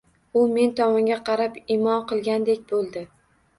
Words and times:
U 0.39 0.45
men 0.53 0.73
tomonga 0.79 1.17
qarab 1.29 1.61
imo 1.77 1.99
qilgandek 2.13 2.67
bo`ldi 2.75 3.07